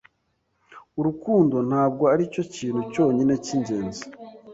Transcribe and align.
Urukundo 0.99 1.55
ntabwo 1.69 2.03
aricyo 2.13 2.41
kintu 2.55 2.81
cyonyine 2.93 3.33
cyingenzi. 3.45 4.03